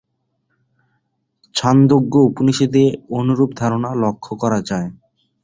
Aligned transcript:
ছান্দোগ্য 1.55 2.13
উপনিষদে 2.29 2.83
অনুরূপ 3.17 3.49
ধারণা 3.57 3.89
লক্ষ 4.03 4.25
করা 4.41 4.59
যয়। 4.61 4.89